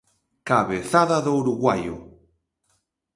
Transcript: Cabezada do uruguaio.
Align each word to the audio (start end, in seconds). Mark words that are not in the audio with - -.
Cabezada 0.47 1.17
do 1.25 1.31
uruguaio. 1.39 1.95